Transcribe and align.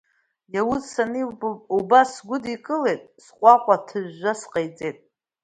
Иауз 0.53 0.83
саниба 0.93 1.49
убас 1.77 2.09
сгәыдикылеит, 2.15 3.01
сҟәаҟәа 3.23 3.75
ҭыжәжәа 3.87 4.33
сҟаиҵеит. 4.39 4.97